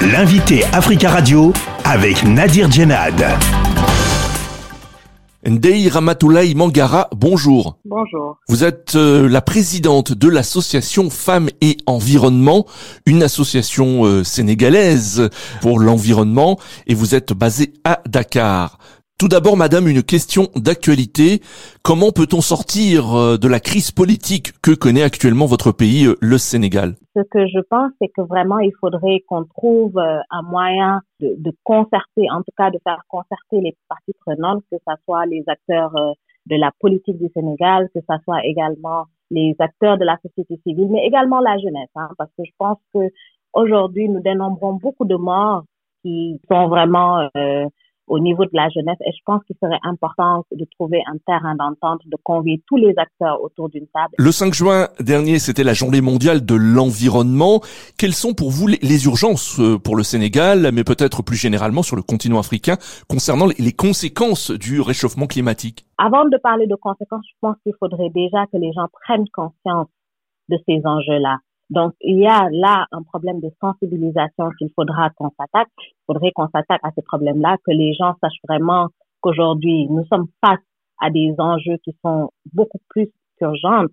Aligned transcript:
L'invité 0.00 0.62
Africa 0.72 1.10
Radio 1.10 1.52
avec 1.84 2.22
Nadir 2.22 2.70
Djenad. 2.70 3.20
Ndei 5.44 5.88
Ramatoulaye 5.88 6.54
Mangara, 6.54 7.08
bonjour. 7.16 7.78
Bonjour. 7.84 8.38
Vous 8.48 8.62
êtes 8.62 8.94
euh, 8.94 9.28
la 9.28 9.40
présidente 9.40 10.12
de 10.12 10.28
l'association 10.28 11.10
Femmes 11.10 11.48
et 11.60 11.78
Environnement, 11.86 12.64
une 13.06 13.24
association 13.24 14.04
euh, 14.04 14.22
sénégalaise 14.22 15.30
pour 15.62 15.80
l'environnement, 15.80 16.60
et 16.86 16.94
vous 16.94 17.16
êtes 17.16 17.32
basée 17.32 17.74
à 17.82 18.00
Dakar. 18.06 18.78
Tout 19.18 19.26
d'abord, 19.26 19.56
madame, 19.56 19.88
une 19.88 20.04
question 20.04 20.44
d'actualité. 20.54 21.40
Comment 21.82 22.12
peut-on 22.12 22.40
sortir 22.40 23.16
euh, 23.16 23.36
de 23.36 23.48
la 23.48 23.58
crise 23.58 23.90
politique 23.90 24.52
que 24.62 24.70
connaît 24.70 25.02
actuellement 25.02 25.46
votre 25.46 25.72
pays, 25.72 26.06
euh, 26.06 26.14
le 26.20 26.38
Sénégal? 26.38 26.94
Ce 27.16 27.22
que 27.22 27.44
je 27.48 27.58
pense, 27.68 27.90
c'est 28.00 28.06
que 28.16 28.22
vraiment, 28.22 28.60
il 28.60 28.70
faudrait 28.80 29.24
qu'on 29.26 29.42
trouve 29.42 29.98
euh, 29.98 30.20
un 30.30 30.42
moyen 30.42 31.00
de, 31.18 31.34
de, 31.36 31.52
concerter, 31.64 32.30
en 32.30 32.42
tout 32.42 32.54
cas 32.56 32.70
de 32.70 32.78
faire 32.84 33.02
concerter 33.08 33.60
les 33.60 33.76
parties 33.88 34.14
prenantes, 34.24 34.62
que 34.70 34.76
ce 34.78 34.94
soit 35.04 35.26
les 35.26 35.42
acteurs 35.48 35.90
de 36.46 36.56
la 36.56 36.70
politique 36.78 37.18
du 37.18 37.28
Sénégal, 37.34 37.88
que 37.92 38.00
ce 38.08 38.16
soit 38.22 38.44
également 38.46 39.06
les 39.32 39.56
acteurs 39.58 39.98
de 39.98 40.04
la 40.04 40.16
société 40.22 40.60
civile, 40.64 40.90
mais 40.90 41.04
également 41.04 41.40
la 41.40 41.58
jeunesse, 41.58 41.90
hein, 41.96 42.08
parce 42.18 42.30
que 42.38 42.44
je 42.44 42.52
pense 42.56 42.78
que 42.94 43.00
aujourd'hui, 43.52 44.08
nous 44.08 44.20
dénombrons 44.20 44.74
beaucoup 44.74 45.04
de 45.04 45.16
morts 45.16 45.64
qui 46.02 46.40
sont 46.48 46.68
vraiment 46.68 47.28
euh, 47.36 47.66
au 48.08 48.18
niveau 48.18 48.44
de 48.44 48.50
la 48.52 48.68
jeunesse. 48.68 48.96
Et 49.06 49.12
je 49.12 49.22
pense 49.24 49.42
qu'il 49.44 49.56
serait 49.62 49.78
important 49.82 50.44
de 50.52 50.66
trouver 50.78 51.00
un 51.06 51.16
terrain 51.26 51.54
d'entente, 51.54 52.00
de 52.06 52.16
convier 52.22 52.62
tous 52.66 52.76
les 52.76 52.94
acteurs 52.96 53.42
autour 53.42 53.68
d'une 53.68 53.86
table. 53.88 54.14
Le 54.18 54.32
5 54.32 54.54
juin 54.54 54.88
dernier, 55.00 55.38
c'était 55.38 55.64
la 55.64 55.74
journée 55.74 56.00
mondiale 56.00 56.44
de 56.44 56.54
l'environnement. 56.54 57.60
Quelles 57.98 58.14
sont 58.14 58.34
pour 58.34 58.50
vous 58.50 58.66
les 58.66 59.04
urgences 59.06 59.60
euh, 59.60 59.78
pour 59.78 59.96
le 59.96 60.02
Sénégal, 60.02 60.70
mais 60.72 60.84
peut-être 60.84 61.22
plus 61.22 61.36
généralement 61.36 61.82
sur 61.82 61.96
le 61.96 62.02
continent 62.02 62.38
africain, 62.38 62.76
concernant 63.08 63.46
les 63.46 63.72
conséquences 63.72 64.50
du 64.50 64.80
réchauffement 64.80 65.26
climatique? 65.26 65.86
Avant 65.98 66.24
de 66.24 66.36
parler 66.38 66.66
de 66.66 66.76
conséquences, 66.76 67.24
je 67.28 67.36
pense 67.40 67.56
qu'il 67.62 67.72
faudrait 67.78 68.10
déjà 68.10 68.46
que 68.46 68.56
les 68.56 68.72
gens 68.72 68.86
prennent 69.04 69.28
conscience 69.32 69.88
de 70.48 70.58
ces 70.66 70.80
enjeux-là. 70.84 71.38
Donc, 71.70 71.94
il 72.00 72.18
y 72.18 72.26
a 72.26 72.48
là 72.50 72.86
un 72.92 73.02
problème 73.02 73.40
de 73.40 73.50
sensibilisation 73.60 74.50
qu'il 74.58 74.70
faudra 74.74 75.10
qu'on 75.10 75.30
s'attaque. 75.38 75.68
Il 75.78 76.04
faudrait 76.06 76.32
qu'on 76.32 76.48
s'attaque 76.48 76.80
à 76.82 76.90
ces 76.94 77.02
problèmes-là, 77.02 77.56
que 77.64 77.72
les 77.72 77.92
gens 77.92 78.14
sachent 78.22 78.40
vraiment 78.48 78.88
qu'aujourd'hui, 79.20 79.86
nous 79.90 80.04
sommes 80.06 80.28
face 80.44 80.60
à 81.00 81.10
des 81.10 81.34
enjeux 81.38 81.76
qui 81.84 81.94
sont 82.04 82.30
beaucoup 82.52 82.80
plus 82.88 83.10
urgentes 83.40 83.92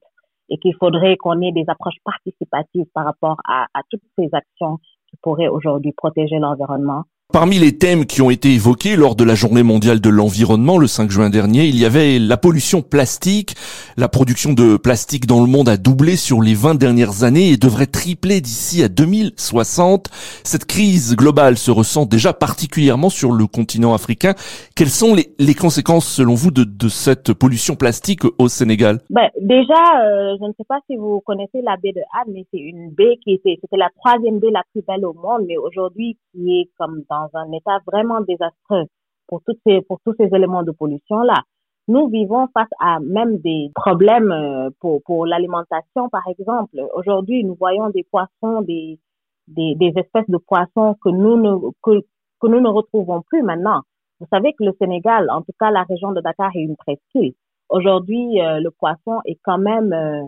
et 0.49 0.57
qu'il 0.57 0.75
faudrait 0.75 1.17
qu'on 1.17 1.41
ait 1.41 1.51
des 1.51 1.65
approches 1.67 1.99
participatives 2.03 2.85
par 2.93 3.05
rapport 3.05 3.37
à, 3.47 3.65
à 3.73 3.81
toutes 3.89 4.03
ces 4.17 4.29
actions 4.31 4.77
qui 5.09 5.17
pourraient 5.21 5.47
aujourd'hui 5.47 5.91
protéger 5.91 6.39
l'environnement 6.39 7.03
Parmi 7.33 7.59
les 7.59 7.77
thèmes 7.77 8.05
qui 8.05 8.21
ont 8.21 8.29
été 8.29 8.53
évoqués 8.53 8.95
lors 8.95 9.15
de 9.17 9.25
la 9.25 9.35
journée 9.35 9.61
mondiale 9.61 9.99
de 9.99 10.09
l'environnement 10.09 10.77
le 10.77 10.87
5 10.87 11.11
juin 11.11 11.29
dernier, 11.29 11.65
il 11.65 11.77
y 11.77 11.83
avait 11.83 12.17
la 12.17 12.37
pollution 12.37 12.81
plastique. 12.81 13.55
La 13.97 14.07
production 14.07 14.53
de 14.53 14.77
plastique 14.77 15.25
dans 15.25 15.41
le 15.41 15.47
monde 15.47 15.67
a 15.67 15.75
doublé 15.75 16.15
sur 16.15 16.41
les 16.41 16.53
20 16.53 16.75
dernières 16.75 17.25
années 17.25 17.49
et 17.49 17.57
devrait 17.57 17.87
tripler 17.87 18.39
d'ici 18.39 18.83
à 18.83 18.87
2060. 18.87 20.07
Cette 20.45 20.63
crise 20.63 21.17
globale 21.17 21.57
se 21.57 21.71
ressent 21.71 22.05
déjà 22.05 22.31
particulièrement 22.31 23.09
sur 23.09 23.33
le 23.33 23.47
continent 23.47 23.93
africain. 23.93 24.33
Quelles 24.73 24.87
sont 24.87 25.13
les, 25.13 25.55
conséquences 25.55 26.07
selon 26.07 26.35
vous 26.35 26.51
de, 26.51 26.87
cette 26.87 27.33
pollution 27.33 27.75
plastique 27.75 28.21
au 28.37 28.47
Sénégal? 28.47 29.01
Ben, 29.09 29.29
Déjà, 29.41 29.73
euh, 29.73 30.37
je 30.39 30.45
ne 30.45 30.53
sais 30.57 30.63
pas 30.67 30.79
si 30.89 30.95
vous 30.95 31.21
connaissez 31.25 31.61
la 31.63 31.75
baie 31.77 31.91
de 31.91 32.01
Had, 32.13 32.27
mais 32.33 32.45
c'est 32.51 32.59
une 32.59 32.91
baie 32.91 33.17
qui 33.23 33.33
était, 33.33 33.57
c'était 33.61 33.77
la 33.77 33.89
troisième 33.99 34.39
baie 34.39 34.51
la 34.51 34.63
plus 34.71 34.83
belle 34.87 35.05
au 35.05 35.13
monde, 35.13 35.45
mais 35.47 35.57
aujourd'hui 35.57 36.17
qui 36.31 36.61
est 36.61 36.69
comme 36.77 37.03
dans 37.09 37.14
dans 37.15 37.29
un 37.39 37.51
état 37.51 37.79
vraiment 37.85 38.21
désastreux 38.21 38.85
pour, 39.27 39.41
toutes 39.45 39.59
ces, 39.65 39.81
pour 39.81 39.99
tous 40.05 40.13
ces 40.19 40.29
éléments 40.35 40.63
de 40.63 40.71
pollution-là. 40.71 41.41
Nous 41.87 42.07
vivons 42.09 42.47
face 42.53 42.69
à 42.79 42.99
même 42.99 43.37
des 43.39 43.71
problèmes 43.75 44.31
euh, 44.31 44.69
pour, 44.79 45.01
pour 45.03 45.25
l'alimentation, 45.25 46.09
par 46.09 46.27
exemple. 46.27 46.77
Aujourd'hui, 46.95 47.43
nous 47.43 47.55
voyons 47.59 47.89
des 47.89 48.03
poissons, 48.03 48.61
des, 48.61 48.99
des, 49.47 49.93
espèces 49.95 50.29
de 50.29 50.37
poissons 50.37 50.95
que 51.03 51.09
nous 51.09 51.37
ne, 51.37 51.51
que, 51.83 52.01
que 52.41 52.47
nous 52.47 52.59
ne 52.59 52.69
retrouvons 52.69 53.21
plus 53.21 53.43
maintenant. 53.43 53.81
Vous 54.19 54.27
savez 54.31 54.53
que 54.53 54.63
le 54.63 54.73
Sénégal, 54.79 55.29
en 55.29 55.41
tout 55.41 55.51
cas 55.59 55.69
la 55.71 55.83
région 55.83 56.11
de 56.11 56.21
Dakar, 56.21 56.49
est 56.55 56.61
une 56.61 56.75
presqu'île. 56.77 57.33
Aujourd'hui, 57.69 58.41
euh, 58.41 58.59
le 58.59 58.71
poisson 58.71 59.19
est 59.25 59.37
quand 59.43 59.57
même 59.57 59.93
euh, 59.93 60.23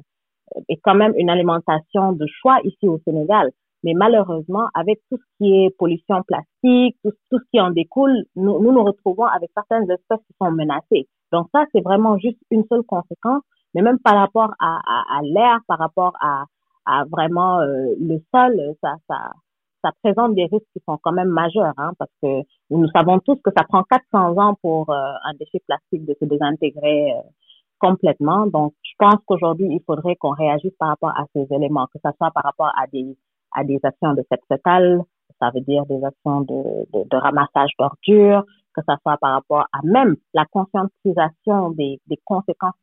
est 0.69 0.77
quand 0.83 0.95
même 0.95 1.13
une 1.17 1.29
alimentation 1.29 2.11
de 2.13 2.25
choix 2.41 2.57
ici 2.63 2.87
au 2.87 2.99
Sénégal. 3.05 3.51
Mais 3.83 3.93
malheureusement, 3.93 4.67
avec 4.73 4.99
tout 5.09 5.17
ce 5.17 5.37
qui 5.37 5.53
est 5.53 5.75
pollution 5.77 6.23
plastique, 6.23 6.97
tout, 7.03 7.11
tout 7.29 7.39
ce 7.39 7.49
qui 7.51 7.59
en 7.61 7.71
découle, 7.71 8.25
nous, 8.35 8.59
nous 8.61 8.71
nous 8.71 8.83
retrouvons 8.83 9.25
avec 9.25 9.49
certaines 9.55 9.89
espèces 9.89 10.25
qui 10.27 10.35
sont 10.41 10.51
menacées. 10.51 11.07
Donc 11.31 11.47
ça, 11.53 11.65
c'est 11.71 11.81
vraiment 11.81 12.17
juste 12.17 12.39
une 12.51 12.65
seule 12.69 12.83
conséquence. 12.83 13.43
Mais 13.73 13.81
même 13.81 13.99
par 13.99 14.15
rapport 14.15 14.53
à, 14.59 14.79
à, 14.85 15.19
à 15.19 15.21
l'air, 15.23 15.59
par 15.67 15.77
rapport 15.77 16.13
à, 16.21 16.45
à 16.85 17.03
vraiment 17.05 17.59
euh, 17.59 17.93
le 17.99 18.17
sol, 18.33 18.75
ça, 18.81 18.95
ça, 19.07 19.31
ça 19.83 19.91
présente 20.03 20.35
des 20.35 20.45
risques 20.45 20.67
qui 20.73 20.81
sont 20.87 20.97
quand 21.01 21.11
même 21.11 21.29
majeurs, 21.29 21.73
hein, 21.77 21.91
parce 21.99 22.11
que 22.21 22.41
nous 22.69 22.87
savons 22.89 23.19
tous 23.19 23.39
que 23.43 23.51
ça 23.55 23.63
prend 23.63 23.83
400 23.83 24.37
ans 24.37 24.55
pour 24.61 24.89
euh, 24.89 24.93
un 25.25 25.33
déchet 25.39 25.61
plastique 25.67 26.05
de 26.05 26.15
se 26.19 26.25
désintégrer 26.25 27.11
euh, 27.11 27.21
complètement. 27.79 28.47
Donc, 28.47 28.73
je 28.83 28.93
pense 28.97 29.17
qu'aujourd'hui, 29.25 29.67
il 29.69 29.81
faudrait 29.85 30.15
qu'on 30.15 30.31
réagisse 30.31 30.73
par 30.79 30.89
rapport 30.89 31.11
à 31.11 31.25
ces 31.33 31.45
éléments, 31.53 31.87
que 31.87 31.99
ce 32.03 32.09
soit 32.17 32.31
par 32.31 32.43
rapport 32.43 32.71
à 32.81 32.87
des 32.87 33.15
à 33.57 33.63
des 33.63 33.79
actions 33.83 34.13
de 34.13 34.23
sexe 34.31 34.45
fétal, 34.47 35.01
ça 35.39 35.49
veut 35.53 35.61
dire 35.61 35.85
des 35.85 36.03
actions 36.03 36.41
de, 36.41 36.85
de, 36.93 37.09
de 37.09 37.17
ramassage 37.17 37.71
d'ordures, 37.79 38.43
que 38.75 38.81
ça 38.85 38.97
soit 39.01 39.17
par 39.17 39.33
rapport 39.33 39.65
à 39.73 39.79
même 39.83 40.15
la 40.33 40.45
conscientisation 40.45 41.71
des, 41.71 41.99
des 42.07 42.17
conséquences 42.23 42.73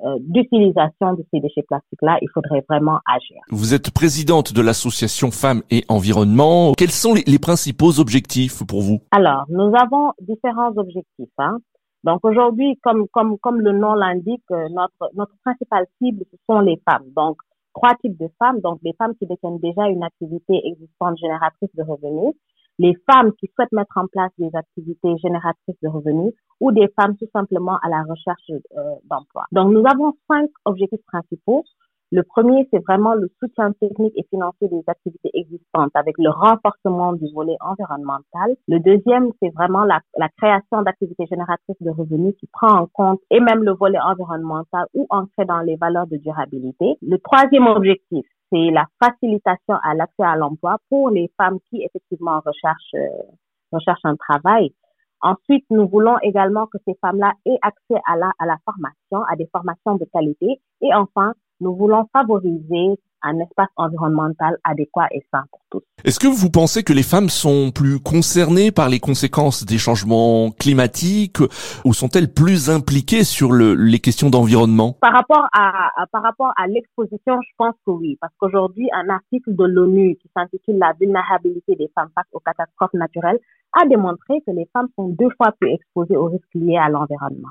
euh, 0.00 0.16
d'utilisation 0.20 1.14
de 1.14 1.24
ces 1.32 1.40
déchets 1.40 1.64
plastiques-là, 1.66 2.18
il 2.22 2.28
faudrait 2.32 2.64
vraiment 2.68 3.00
agir. 3.04 3.38
Vous 3.50 3.74
êtes 3.74 3.90
présidente 3.90 4.52
de 4.52 4.62
l'association 4.62 5.32
Femmes 5.32 5.62
et 5.70 5.84
Environnement. 5.88 6.72
Quels 6.78 6.92
sont 6.92 7.14
les, 7.14 7.24
les, 7.26 7.40
principaux 7.40 7.98
objectifs 7.98 8.64
pour 8.64 8.80
vous? 8.80 9.00
Alors, 9.10 9.44
nous 9.48 9.72
avons 9.74 10.12
différents 10.20 10.70
objectifs. 10.76 11.34
Hein. 11.38 11.58
Donc 12.04 12.20
aujourd'hui, 12.22 12.78
comme, 12.80 13.08
comme, 13.08 13.38
comme 13.38 13.60
le 13.60 13.72
nom 13.72 13.94
l'indique, 13.94 14.44
euh, 14.52 14.68
notre, 14.70 15.10
notre 15.14 15.32
principale 15.44 15.86
cible, 16.00 16.24
ce 16.30 16.36
sont 16.48 16.60
les 16.60 16.80
femmes. 16.88 17.06
Donc, 17.16 17.38
trois 17.74 17.94
types 18.02 18.18
de 18.18 18.28
femmes, 18.38 18.60
donc 18.60 18.82
des 18.82 18.92
femmes 18.94 19.14
qui 19.16 19.26
détiennent 19.26 19.58
déjà 19.58 19.86
une 19.88 20.02
activité 20.02 20.60
existante 20.64 21.18
génératrice 21.18 21.70
de 21.74 21.82
revenus, 21.82 22.34
les 22.78 22.94
femmes 23.10 23.32
qui 23.32 23.50
souhaitent 23.54 23.72
mettre 23.72 23.96
en 23.96 24.06
place 24.06 24.30
des 24.38 24.50
activités 24.54 25.16
génératrices 25.18 25.80
de 25.82 25.88
revenus 25.88 26.32
ou 26.60 26.72
des 26.72 26.88
femmes 26.98 27.16
tout 27.16 27.28
simplement 27.32 27.76
à 27.82 27.88
la 27.88 28.02
recherche 28.02 28.50
euh, 28.50 28.94
d'emploi. 29.04 29.44
Donc 29.52 29.72
nous 29.72 29.82
avons 29.86 30.12
cinq 30.30 30.48
objectifs 30.64 31.04
principaux. 31.06 31.64
Le 32.10 32.22
premier, 32.22 32.66
c'est 32.72 32.82
vraiment 32.86 33.12
le 33.14 33.30
soutien 33.38 33.72
technique 33.72 34.14
et 34.16 34.24
financier 34.30 34.68
des 34.68 34.82
activités 34.86 35.30
existantes 35.34 35.90
avec 35.92 36.16
le 36.16 36.30
renforcement 36.30 37.12
du 37.12 37.30
volet 37.34 37.56
environnemental. 37.60 38.56
Le 38.66 38.78
deuxième, 38.80 39.30
c'est 39.42 39.50
vraiment 39.50 39.84
la, 39.84 40.00
création 40.38 40.80
d'activités 40.80 41.26
génératrices 41.26 41.76
de 41.80 41.90
revenus 41.90 42.34
qui 42.40 42.46
prend 42.50 42.80
en 42.80 42.86
compte 42.86 43.20
et 43.30 43.40
même 43.40 43.62
le 43.62 43.72
volet 43.72 43.98
environnemental 44.00 44.86
ou 44.94 45.06
ancré 45.10 45.44
dans 45.44 45.60
les 45.60 45.76
valeurs 45.76 46.06
de 46.06 46.16
durabilité. 46.16 46.96
Le 47.02 47.18
troisième 47.18 47.66
objectif, 47.66 48.24
c'est 48.50 48.70
la 48.70 48.86
facilitation 49.02 49.74
à 49.82 49.94
l'accès 49.94 50.24
à 50.24 50.36
l'emploi 50.36 50.78
pour 50.88 51.10
les 51.10 51.30
femmes 51.36 51.58
qui 51.68 51.82
effectivement 51.82 52.40
recherchent, 52.40 52.94
euh, 52.94 53.22
recherchent 53.70 54.04
un 54.04 54.16
travail. 54.16 54.72
Ensuite, 55.20 55.66
nous 55.68 55.86
voulons 55.86 56.16
également 56.22 56.66
que 56.68 56.78
ces 56.86 56.94
femmes-là 57.02 57.32
aient 57.44 57.58
accès 57.60 58.00
à 58.06 58.16
la 58.16 58.56
formation, 58.64 59.24
à 59.30 59.36
des 59.36 59.48
formations 59.52 59.96
de 59.96 60.06
qualité. 60.10 60.62
Et 60.80 60.94
enfin, 60.94 61.34
nous 61.60 61.74
voulons 61.74 62.06
favoriser 62.12 62.98
un 63.22 63.38
espace 63.40 63.68
environnemental 63.76 64.56
adéquat 64.64 65.08
et 65.10 65.24
sain 65.32 65.44
pour 65.50 65.60
tous. 65.70 65.82
Est-ce 66.04 66.20
que 66.20 66.28
vous 66.28 66.50
pensez 66.50 66.84
que 66.84 66.92
les 66.92 67.02
femmes 67.02 67.28
sont 67.28 67.72
plus 67.74 67.98
concernées 67.98 68.70
par 68.70 68.88
les 68.88 69.00
conséquences 69.00 69.64
des 69.64 69.78
changements 69.78 70.50
climatiques 70.52 71.40
ou 71.84 71.92
sont-elles 71.92 72.32
plus 72.32 72.70
impliquées 72.70 73.24
sur 73.24 73.52
le, 73.52 73.74
les 73.74 73.98
questions 73.98 74.30
d'environnement? 74.30 74.96
Par 75.00 75.12
rapport 75.12 75.48
à, 75.52 75.90
à, 76.00 76.06
par 76.06 76.22
rapport 76.22 76.52
à 76.56 76.66
l'exposition, 76.68 77.40
je 77.42 77.50
pense 77.56 77.74
que 77.84 77.90
oui, 77.90 78.16
parce 78.20 78.32
qu'aujourd'hui, 78.38 78.88
un 78.94 79.08
article 79.08 79.54
de 79.54 79.64
l'ONU 79.64 80.16
qui 80.22 80.30
s'intitule 80.36 80.78
La 80.78 80.92
vulnérabilité 80.98 81.74
des 81.74 81.90
femmes 81.94 82.10
face 82.14 82.26
aux 82.32 82.40
catastrophes 82.40 82.94
naturelles 82.94 83.40
a 83.72 83.86
démontré 83.86 84.40
que 84.46 84.52
les 84.52 84.68
femmes 84.72 84.88
sont 84.96 85.08
deux 85.08 85.30
fois 85.36 85.52
plus 85.60 85.72
exposées 85.72 86.16
aux 86.16 86.26
risques 86.26 86.54
liés 86.54 86.78
à 86.78 86.88
l'environnement. 86.88 87.48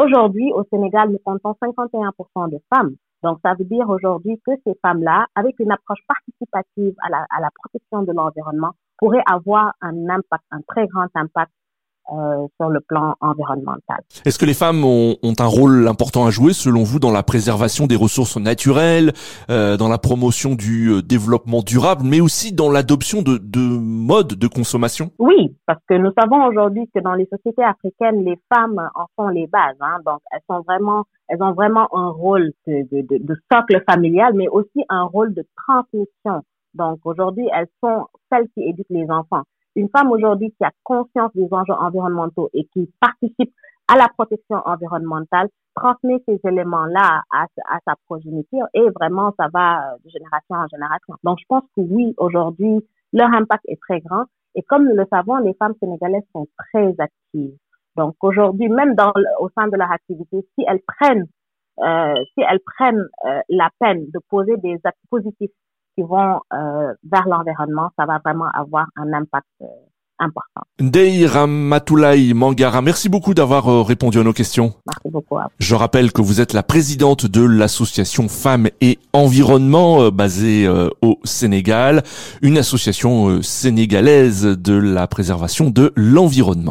Aujourd'hui, 0.00 0.52
au 0.54 0.62
Sénégal, 0.70 1.10
nous 1.10 1.18
comptons 1.18 1.56
51% 1.60 2.50
de 2.50 2.58
femmes 2.72 2.94
donc, 3.22 3.38
ça 3.42 3.54
veut 3.58 3.64
dire 3.64 3.88
aujourd'hui 3.88 4.40
que 4.46 4.52
ces 4.64 4.74
femmes-là, 4.82 5.26
avec 5.34 5.58
une 5.58 5.72
approche 5.72 5.98
participative 6.06 6.94
à 7.02 7.10
la, 7.10 7.26
à 7.36 7.40
la 7.40 7.50
protection 7.54 8.02
de 8.02 8.12
l'environnement, 8.12 8.72
pourraient 8.96 9.24
avoir 9.26 9.74
un 9.80 10.08
impact, 10.08 10.44
un 10.50 10.60
très 10.68 10.86
grand 10.86 11.08
impact 11.14 11.52
euh, 12.10 12.46
sur 12.58 12.70
le 12.70 12.80
plan 12.80 13.14
environnemental. 13.20 13.98
Est-ce 14.24 14.38
que 14.38 14.46
les 14.46 14.54
femmes 14.54 14.84
ont, 14.84 15.16
ont, 15.22 15.34
un 15.38 15.46
rôle 15.46 15.86
important 15.88 16.26
à 16.26 16.30
jouer 16.30 16.52
selon 16.52 16.82
vous 16.82 16.98
dans 16.98 17.10
la 17.10 17.22
préservation 17.22 17.86
des 17.86 17.96
ressources 17.96 18.36
naturelles, 18.36 19.12
euh, 19.50 19.76
dans 19.76 19.88
la 19.88 19.98
promotion 19.98 20.54
du 20.54 20.88
euh, 20.88 21.02
développement 21.02 21.60
durable, 21.62 22.02
mais 22.04 22.20
aussi 22.20 22.52
dans 22.54 22.70
l'adoption 22.70 23.22
de, 23.22 23.38
de 23.38 23.60
modes 23.60 24.34
de 24.34 24.46
consommation? 24.46 25.10
Oui, 25.18 25.54
parce 25.66 25.80
que 25.88 25.94
nous 25.94 26.10
savons 26.18 26.46
aujourd'hui 26.46 26.88
que 26.94 27.00
dans 27.00 27.14
les 27.14 27.26
sociétés 27.26 27.64
africaines, 27.64 28.24
les 28.24 28.38
femmes 28.52 28.80
en 28.94 29.06
font 29.16 29.28
les 29.28 29.46
bases. 29.46 29.76
Hein, 29.80 29.98
donc 30.06 30.20
elles 30.32 30.40
sont 30.48 30.62
vraiment, 30.62 31.04
elles 31.28 31.42
ont 31.42 31.52
vraiment 31.52 31.88
un 31.94 32.08
rôle 32.08 32.52
de, 32.66 32.86
de, 32.90 33.02
de, 33.02 33.22
de 33.22 33.36
socle 33.52 33.82
familial, 33.88 34.32
mais 34.34 34.48
aussi 34.48 34.84
un 34.88 35.04
rôle 35.04 35.34
de 35.34 35.44
transmission. 35.56 36.42
Donc 36.74 37.00
aujourd'hui, 37.04 37.48
elles 37.54 37.68
sont 37.82 38.06
celles 38.30 38.48
qui 38.54 38.62
éduquent 38.62 38.86
les 38.90 39.10
enfants 39.10 39.42
une 39.78 39.88
femme 39.90 40.10
aujourd'hui 40.10 40.50
qui 40.50 40.64
a 40.64 40.72
conscience 40.82 41.30
des 41.34 41.48
enjeux 41.52 41.74
environnementaux 41.78 42.50
et 42.52 42.64
qui 42.72 42.90
participe 43.00 43.54
à 43.86 43.96
la 43.96 44.08
protection 44.08 44.60
environnementale 44.66 45.48
transmet 45.74 46.22
ces 46.28 46.40
éléments-là 46.46 47.22
à, 47.32 47.46
sa 47.86 47.94
progéniture 48.06 48.66
et 48.74 48.90
vraiment 48.90 49.32
ça 49.38 49.46
va 49.52 49.94
de 50.04 50.10
génération 50.10 50.56
en 50.56 50.66
génération. 50.68 51.14
Donc 51.22 51.38
je 51.38 51.44
pense 51.48 51.62
que 51.76 51.80
oui, 51.80 52.12
aujourd'hui, 52.18 52.84
leur 53.12 53.32
impact 53.32 53.64
est 53.68 53.80
très 53.80 54.00
grand 54.00 54.24
et 54.56 54.62
comme 54.62 54.84
nous 54.84 54.96
le 54.96 55.06
savons, 55.10 55.36
les 55.36 55.54
femmes 55.54 55.74
sénégalaises 55.80 56.26
sont 56.32 56.48
très 56.58 56.94
actives. 56.98 57.56
Donc 57.96 58.16
aujourd'hui, 58.20 58.68
même 58.68 58.94
dans, 58.94 59.12
au 59.40 59.48
sein 59.56 59.68
de 59.68 59.76
leur 59.76 59.90
activité, 59.92 60.44
si 60.54 60.64
elles 60.66 60.82
prennent 60.86 61.26
euh, 61.80 62.14
si 62.34 62.40
elles 62.48 62.60
prennent 62.76 63.06
euh, 63.26 63.40
la 63.48 63.70
peine 63.78 64.06
de 64.12 64.18
poser 64.28 64.56
des 64.56 64.80
actes 64.82 64.98
positifs 65.08 65.52
qui 65.98 66.04
vont 66.04 66.40
euh, 66.52 66.94
vers 67.10 67.26
l'environnement, 67.26 67.90
ça 67.98 68.06
va 68.06 68.20
vraiment 68.24 68.48
avoir 68.54 68.86
un 68.96 69.12
impact 69.12 69.46
euh, 69.62 69.66
important. 70.20 70.62
Ramatoulaye 70.80 72.34
Mangara, 72.34 72.82
merci 72.82 73.08
beaucoup 73.08 73.34
d'avoir 73.34 73.68
euh, 73.68 73.82
répondu 73.82 74.20
à 74.20 74.22
nos 74.22 74.32
questions. 74.32 74.74
Merci 74.86 75.10
beaucoup. 75.10 75.38
Je 75.58 75.74
rappelle 75.74 76.12
que 76.12 76.22
vous 76.22 76.40
êtes 76.40 76.52
la 76.52 76.62
présidente 76.62 77.26
de 77.26 77.42
l'association 77.42 78.28
Femmes 78.28 78.68
et 78.80 79.00
Environnement 79.12 80.10
basée 80.10 80.68
au 81.02 81.18
Sénégal, 81.24 82.02
une 82.42 82.58
association 82.58 83.42
sénégalaise 83.42 84.44
de 84.44 84.74
la 84.74 85.08
préservation 85.08 85.70
de 85.70 85.92
l'environnement. 85.96 86.66